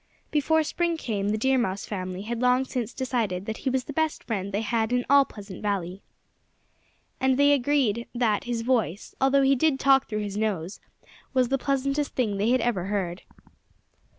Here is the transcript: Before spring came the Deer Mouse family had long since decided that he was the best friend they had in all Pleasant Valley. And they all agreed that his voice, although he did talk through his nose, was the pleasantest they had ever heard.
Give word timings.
Before 0.31 0.63
spring 0.63 0.97
came 0.97 1.29
the 1.29 1.37
Deer 1.37 1.59
Mouse 1.59 1.85
family 1.85 2.23
had 2.23 2.41
long 2.41 2.65
since 2.65 2.91
decided 2.91 3.45
that 3.45 3.57
he 3.57 3.69
was 3.69 3.83
the 3.83 3.93
best 3.93 4.23
friend 4.23 4.51
they 4.51 4.61
had 4.61 4.91
in 4.91 5.05
all 5.11 5.25
Pleasant 5.25 5.61
Valley. 5.61 6.01
And 7.19 7.37
they 7.37 7.49
all 7.51 7.55
agreed 7.57 8.07
that 8.15 8.45
his 8.45 8.63
voice, 8.63 9.13
although 9.21 9.43
he 9.43 9.55
did 9.55 9.79
talk 9.79 10.07
through 10.09 10.23
his 10.23 10.37
nose, 10.37 10.79
was 11.35 11.49
the 11.49 11.59
pleasantest 11.59 12.15
they 12.15 12.49
had 12.49 12.61
ever 12.61 12.85
heard. 12.85 13.21